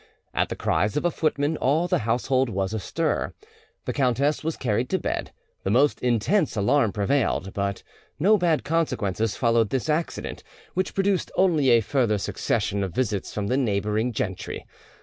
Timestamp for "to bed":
4.89-5.31